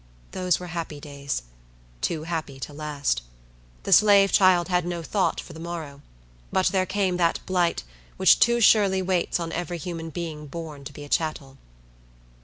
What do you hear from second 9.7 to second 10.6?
human being